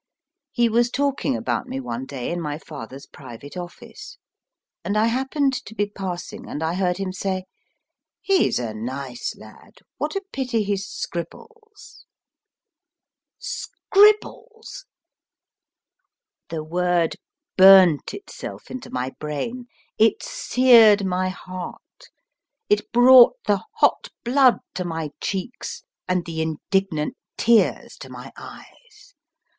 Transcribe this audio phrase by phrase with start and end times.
[0.51, 4.17] He was talking about me one day in my father s private office,
[4.83, 7.43] and I happened to be passing, and I heard him say,
[8.19, 12.07] He s a nice lad what a pity he scribbles!
[13.37, 14.85] Scribbles!
[16.49, 17.15] the IHK DRAWING ROOM word
[17.55, 19.67] burnt itself into my brain,
[19.99, 22.05] it seared my heart,
[22.71, 29.13] it brought the hot blood to my cheeks, and the indignant tears to my eyes.